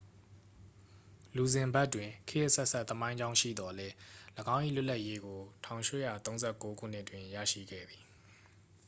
[1.35, 3.93] လူဇင်ဘတ်တွင် ခေတ်အဆက်ဆက် သမိုင်းကြောင်းရှိသော်လည်း
[4.55, 5.39] ၎င်း၏ လွတ်လပ်ရေးကို
[6.09, 8.03] 1839 ခုနှစ်တွင် ရရှိခဲ့သည်